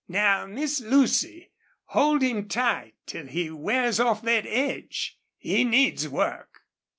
"Now, 0.07 0.47
Miss 0.47 0.81
Lucy, 0.81 1.51
hold 1.83 2.23
him 2.23 2.47
tight 2.47 2.95
till 3.05 3.27
he 3.27 3.51
wears 3.51 3.99
off 3.99 4.23
thet 4.23 4.47
edge. 4.47 5.19
He 5.37 5.63
needs 5.63 6.09
work." 6.09 6.61